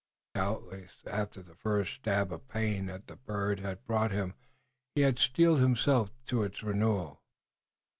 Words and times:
Doubtless 0.33 0.93
after 1.05 1.43
the 1.43 1.53
first 1.53 1.93
stab 1.93 2.33
of 2.33 2.47
pain 2.47 2.87
that 2.87 3.05
the 3.05 3.17
bird 3.17 3.59
had 3.59 3.85
brought 3.85 4.09
him 4.09 4.33
he 4.95 5.01
had 5.01 5.19
steeled 5.19 5.59
himself 5.59 6.09
to 6.25 6.41
its 6.41 6.63
renewal. 6.63 7.21